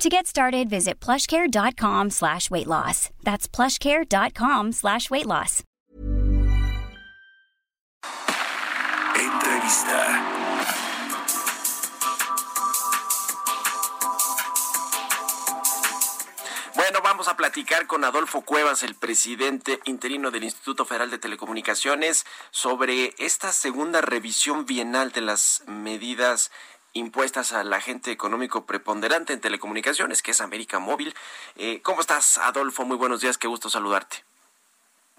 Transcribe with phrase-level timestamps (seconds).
[0.00, 3.10] To get started, visit plushcare.com slash weight loss.
[3.22, 5.62] That's plushcare.com slash weight loss.
[9.14, 10.40] Entrevista.
[16.74, 22.24] Bueno, vamos a platicar con Adolfo Cuevas, el presidente interino del Instituto Federal de Telecomunicaciones,
[22.50, 26.50] sobre esta segunda revisión bienal de las medidas
[26.92, 31.14] impuestas al agente económico preponderante en telecomunicaciones, que es América Móvil.
[31.56, 32.84] Eh, ¿Cómo estás, Adolfo?
[32.84, 34.29] Muy buenos días, qué gusto saludarte.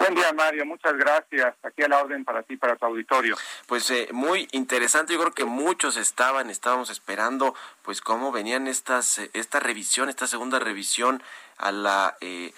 [0.02, 0.66] Buen día, Mario.
[0.66, 1.54] Muchas gracias.
[1.62, 3.38] Aquí a la orden para ti, para tu auditorio.
[3.68, 5.14] Pues eh, muy interesante.
[5.14, 7.54] Yo creo que muchos estaban, estábamos esperando,
[7.84, 11.22] pues cómo venían estas, eh, esta revisión, esta segunda revisión
[11.58, 12.52] a la, eh,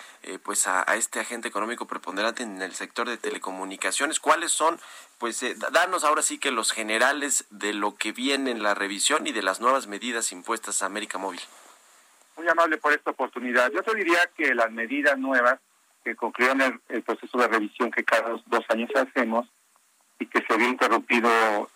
[0.44, 4.22] pues a, este agente económico preponderante en el sector de telecomunicaciones.
[4.22, 4.80] ¿Cuáles son?
[5.18, 9.34] Pues danos ahora sí que los generales de lo que viene en la revisión y
[9.34, 11.42] de las nuevas medidas impuestas a América Móvil.
[12.38, 13.70] Muy amable por esta oportunidad.
[13.74, 15.60] Yo te diría que las medidas nuevas
[16.04, 19.48] que concluyeron el, proceso de revisión que cada dos, años hacemos
[20.20, 21.30] y que se había interrumpido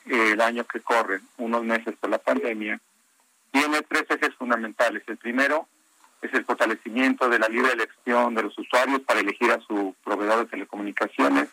[0.05, 2.79] eh, el año que corre, unos meses por la pandemia,
[3.51, 5.03] tiene tres ejes fundamentales.
[5.07, 5.67] El primero
[6.21, 10.39] es el fortalecimiento de la libre elección de los usuarios para elegir a su proveedor
[10.39, 11.49] de telecomunicaciones.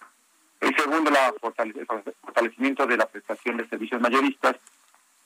[0.61, 1.87] El segundo, el
[2.23, 4.57] fortalecimiento de la prestación de servicios mayoristas.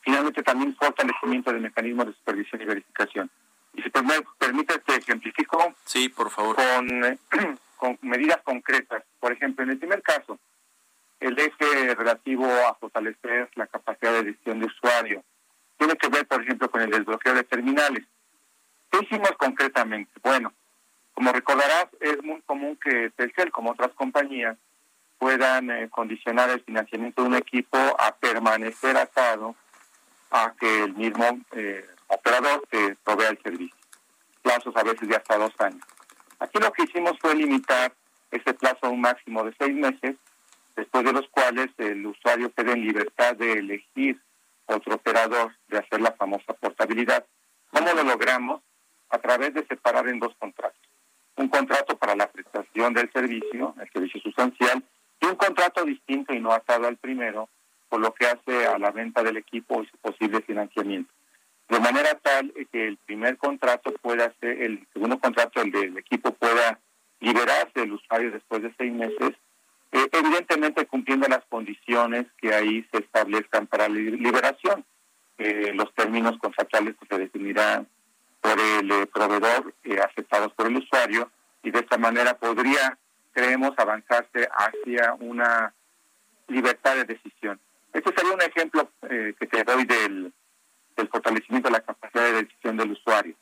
[0.01, 3.31] Finalmente, también fortalecimiento del mecanismo de supervisión y verificación.
[3.79, 5.73] Y si me permite, te ejemplifico.
[5.85, 6.57] Sí, por favor.
[6.57, 7.19] Con,
[7.77, 9.05] con medidas concretas.
[9.21, 10.37] Por ejemplo, en el primer caso,
[11.21, 15.23] el eje relativo a fortalecer la capacidad de decisión de usuario.
[15.77, 18.05] Tiene que ver, por ejemplo, con el desbloqueo de terminales.
[18.91, 20.11] ¿Qué hicimos concretamente?
[20.25, 20.53] Bueno,
[21.15, 24.57] como recordarás, es muy común que Telcel, como otras compañías,
[25.19, 29.55] puedan eh, condicionar el financiamiento de un equipo a permanecer atado
[30.33, 33.77] a que el mismo eh, operador que provea el servicio.
[34.43, 35.85] Plazos a veces de hasta dos años.
[36.39, 37.93] Aquí lo que hicimos fue limitar
[38.31, 40.17] ese plazo a un máximo de seis meses,
[40.77, 44.21] después de los cuales el usuario queda en libertad de elegir
[44.67, 47.25] otro operador, de hacer la famosa portabilidad.
[47.71, 48.63] ¿Cómo lo logramos?
[49.11, 50.79] A través de separar en dos contratos.
[51.37, 54.85] Un contrato para la prestación del servicio, el servicio sustancial,
[55.21, 57.49] y un contrato distinto y no atado al primero,
[57.89, 61.13] por lo que hace a la venta del equipo y su posible financiamiento
[61.69, 66.33] de manera tal que el primer contrato pueda ser, el segundo contrato, el del equipo
[66.33, 66.81] pueda
[67.21, 69.35] liberarse del usuario después de seis meses,
[69.93, 74.85] eh, evidentemente cumpliendo las condiciones que ahí se establezcan para la liberación.
[75.37, 77.87] Eh, los términos contractuales que se definirán
[78.41, 81.31] por el eh, proveedor aceptados por el usuario
[81.63, 82.99] y de esta manera podría,
[83.33, 85.73] creemos, avanzarse hacia una
[86.49, 87.61] libertad de decisión.
[87.93, 90.33] Este sería un ejemplo que te doy del,
[91.03, 93.35] el fortalecimiento de la capacidad de decisión del usuario.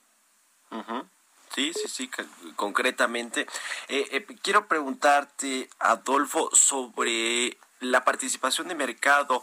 [1.55, 2.11] Sí, sí, sí,
[2.55, 3.47] concretamente.
[3.89, 9.43] Eh, eh, quiero preguntarte, Adolfo, sobre la participación de mercado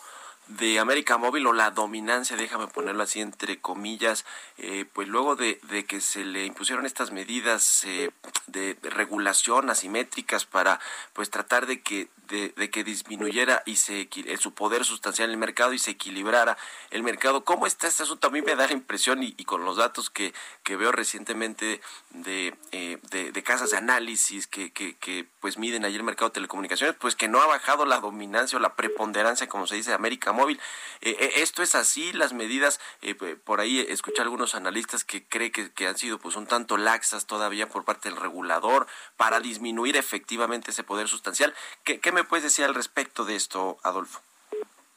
[0.58, 4.26] de América Móvil o la dominancia, déjame ponerlo así entre comillas,
[4.58, 8.12] eh, pues luego de, de, que se le impusieron estas medidas eh,
[8.48, 10.80] de, regulación asimétricas para
[11.14, 14.10] pues tratar de que de, que disminuyera y se
[14.40, 16.58] su poder sustancial en el mercado y se equilibrara
[16.90, 17.44] el mercado.
[17.44, 18.28] ¿Cómo está este asunto?
[18.28, 22.56] A mí me da la impresión y, con los datos que, que veo recientemente de,
[22.72, 26.96] eh, de, casas de análisis que, que, que pues miden allí el mercado de telecomunicaciones,
[27.00, 30.32] pues que no ha bajado la dominancia o la preponderancia, como se dice, de América
[30.32, 30.43] Móvil.
[30.52, 30.58] Eh,
[31.02, 35.72] eh, esto es así, las medidas, eh, por ahí escuché algunos analistas que creen que,
[35.72, 38.88] que, han sido pues un tanto laxas todavía por parte del regulador
[39.18, 41.54] para disminuir efectivamente ese poder sustancial.
[41.84, 44.22] ¿Qué, me puedes decir al respecto de esto, Adolfo?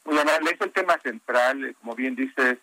[0.04, 2.58] Bueno, es el tema central, como bien dices,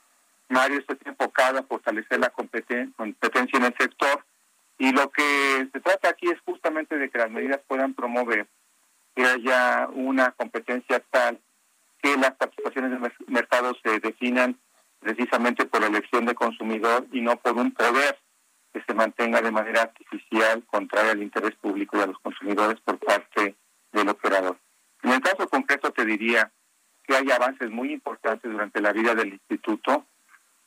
[0.50, 4.24] Mario, está enfocado a fortalecer la competencia en el sector
[4.78, 8.48] y lo que se trata aquí es justamente de que las medidas puedan promover
[9.16, 11.40] que haya una competencia tal
[12.04, 14.60] que las participaciones del mercado se definan
[15.00, 18.20] precisamente por la elección del consumidor y no por un poder
[18.74, 23.00] que se mantenga de manera artificial contraria al interés público y a los consumidores por
[23.00, 23.56] parte
[23.94, 24.58] del operador.
[25.02, 26.52] En el caso concreto te diría
[27.04, 30.06] que hay avances muy importantes durante la vida del instituto.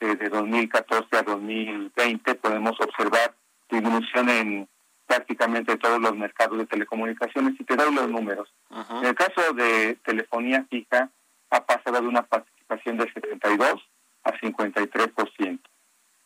[0.00, 3.34] Eh, de 2014 a 2020 podemos observar
[3.68, 4.68] disminución en
[5.06, 8.52] prácticamente todos los mercados de telecomunicaciones y te doy los números.
[8.70, 11.10] En el caso de telefonía fija,
[11.56, 13.82] ha pasado de una participación del 72
[14.24, 15.60] a 53%.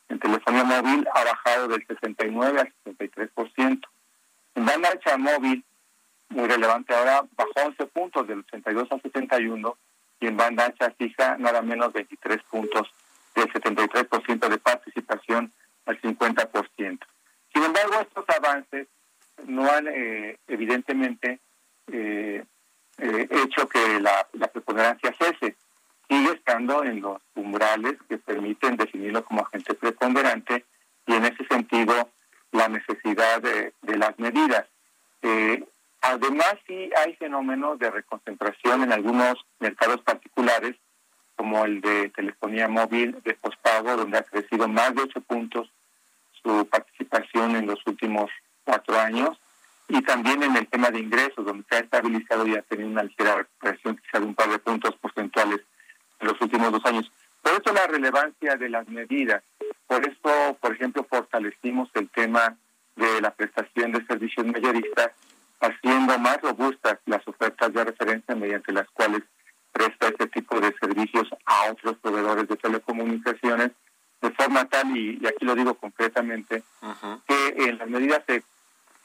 [0.09, 3.81] En telefonía móvil ha bajado del 69 al 63%.
[4.57, 5.65] En banda ancha móvil,
[6.31, 9.77] muy relevante ahora, bajó 11 puntos del 82 al 71
[10.21, 12.89] y en banda ancha fija nada menos 23 puntos
[13.35, 15.53] del 73% de participación
[15.87, 16.99] al 50%.
[17.55, 18.89] Sin embargo, estos avances
[19.47, 21.41] no han eh, evidentemente
[23.01, 25.57] eh, hecho que la, preponderancia cese
[26.09, 30.65] sigue estando en los umbrales que permiten definirlo como agente preponderante
[31.07, 32.11] y en ese sentido
[32.53, 34.67] la necesidad de, las medidas.
[35.23, 35.65] Eh,
[36.01, 40.77] además, sí hay fenómenos de reconcentración en algunos mercados particulares,
[41.37, 45.71] como el de telefonía móvil de pospago, donde ha crecido más de ocho puntos
[46.43, 48.31] su participación en los últimos
[48.65, 49.39] cuatro años,
[49.91, 53.03] y también en el tema de ingresos, donde se ha estabilizado y ha tenido una
[53.03, 55.61] ligera recuperación, quizá de un par de puntos porcentuales
[56.21, 57.11] en los últimos dos años.
[57.43, 59.43] Por eso la relevancia de las medidas.
[59.87, 62.57] Por eso, por ejemplo, fortalecimos el tema
[62.95, 65.11] de la prestación de servicios mayoristas,
[65.61, 69.23] haciendo más robustas las ofertas de referencia mediante las cuales
[69.73, 73.71] presta este tipo de servicios a otros proveedores de telecomunicaciones,
[74.21, 76.63] de forma tal, y, aquí lo digo concretamente,
[77.27, 78.43] que en las medidas se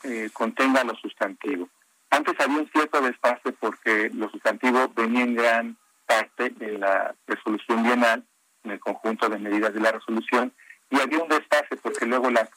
[0.06, 1.68] eh, contenga lo sustantivo.
[2.12, 7.84] Antes había un cierto desfase porque lo sustantivo venía en gran parte de la resolución
[7.84, 8.24] bienal,
[8.64, 10.54] en el conjunto de medidas de la resolución,
[10.90, 12.50] y había un desfase porque luego las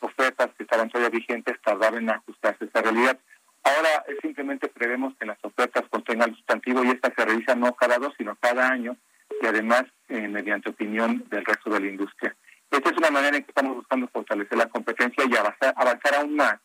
[0.00, 3.18] ofertas que estaban todavía vigentes tardaban en ajustarse a esa realidad.
[3.62, 7.98] Ahora simplemente prevemos que las ofertas contengan el sustantivo y esta se realiza no cada
[7.98, 8.96] dos, sino cada año,
[9.40, 12.34] y además eh, mediante opinión del resto de la industria.
[12.70, 16.34] Esta es una manera en que estamos buscando fortalecer la competencia y avanzar, avanzar aún
[16.34, 16.56] más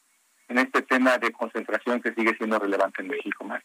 [0.49, 3.45] en este tema de concentración que sigue siendo relevante en México.
[3.45, 3.63] Más.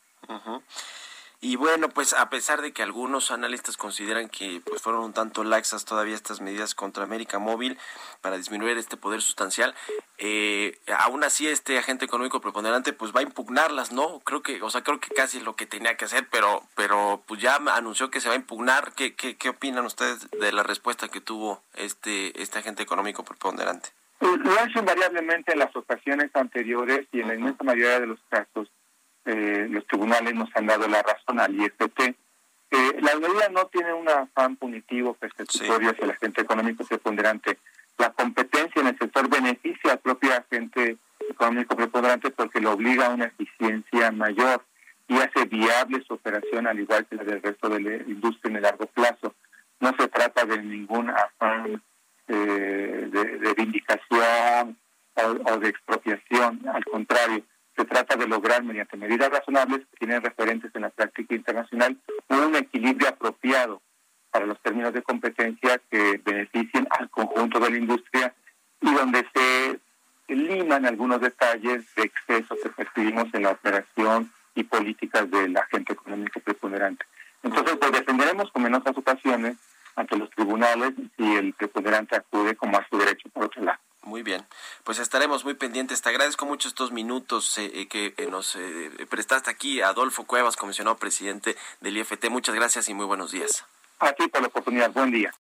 [1.45, 5.45] Y bueno, pues a pesar de que algunos analistas consideran que pues fueron un tanto
[5.45, 7.77] laxas todavía estas medidas contra América Móvil
[8.23, 9.75] para disminuir este poder sustancial,
[10.17, 14.21] eh, aún así este agente económico preponderante pues va a impugnarlas, ¿no?
[14.21, 17.23] Creo que, o sea, creo que casi es lo que tenía que hacer, pero, pero
[17.27, 18.95] pues ya anunció que se va a impugnar.
[18.95, 23.91] ¿Qué, qué, qué opinan ustedes de la respuesta que tuvo este, este agente económico preponderante?
[24.21, 28.21] Lo ha hecho invariablemente en las ocasiones anteriores y en la inmensa mayoría de los
[28.29, 28.71] casos
[29.25, 32.01] eh, los tribunales nos han dado la razón al IFT.
[32.71, 37.59] Eh, la medida no tiene un afán punitivo persecutorio hacia el agente económico preponderante.
[37.97, 43.11] La competencia en el sector beneficia al propio agente económico preponderante porque lo obliga a
[43.11, 44.63] una eficiencia mayor
[45.09, 48.57] y hace viable su operación al igual que la del resto de la industria en
[48.57, 49.35] el largo plazo.
[49.81, 51.83] No se trata de ningún afán
[52.29, 54.77] eh, de, vindicación
[55.17, 57.45] o de expropiación, al contrario,
[57.77, 61.97] se trata de lograr mediante medidas razonables que tienen referentes en la práctica internacional
[62.29, 63.81] un equilibrio apropiado
[64.31, 68.35] para los términos de competencia que beneficien al conjunto de la industria
[68.81, 69.79] y donde se
[70.35, 76.41] liman algunos detalles de exceso que percibimos en la operación y políticas del agente económico
[76.41, 77.05] preponderante.
[77.43, 79.57] Entonces, pues defenderemos como en otras ocasiones
[79.97, 83.79] ante los tribunales si el preponderante acude como a su derecho por otro lado.
[84.05, 84.47] Muy bien,
[84.85, 86.03] pues estaremos muy pendientes.
[86.03, 88.57] Te agradezco mucho estos minutos eh, eh, que eh, nos
[89.09, 92.29] prestaste aquí, Adolfo Cuevas, comisionado presidente del IFT.
[92.29, 93.65] Muchas gracias y muy buenos días.
[94.01, 94.93] A ti por la oportunidad.
[94.93, 95.33] Buen día.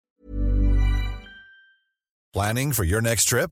[2.31, 3.51] Planning for your next trip?